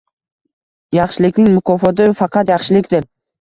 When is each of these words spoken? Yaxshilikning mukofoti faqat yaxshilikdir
Yaxshilikning 0.97 1.51
mukofoti 1.59 2.09
faqat 2.23 2.53
yaxshilikdir 2.55 3.09